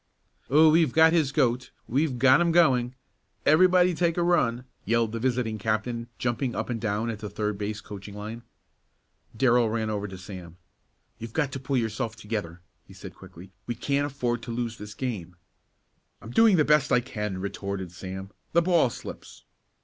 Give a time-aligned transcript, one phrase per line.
[0.49, 1.69] "Oh, we've got his goat!
[1.87, 2.95] We've got 'em going!
[3.45, 7.59] Everybody take a run!" yelled the visiting captain, jumping up and down at the third
[7.59, 8.41] base coaching line.
[9.37, 10.57] Darrell ran over to Sam.
[11.19, 13.51] "You've got to pull yourself together," he said quickly.
[13.67, 15.35] "We can't afford to lose this game."
[16.19, 18.31] "I'm doing the best I can," retorted Sam.
[18.53, 19.45] "The ball slips."